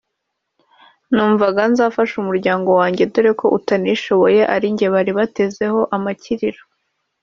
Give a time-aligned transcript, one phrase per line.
[1.13, 6.61] numvaga nzafasha umuryango wanjye dore ko utanishoboye ari njye bari batezeho amakiriro